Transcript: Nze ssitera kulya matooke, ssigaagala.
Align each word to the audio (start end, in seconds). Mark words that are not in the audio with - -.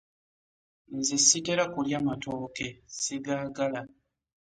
Nze 0.97 1.15
ssitera 1.21 1.65
kulya 1.73 1.99
matooke, 2.07 2.67
ssigaagala. 2.93 3.81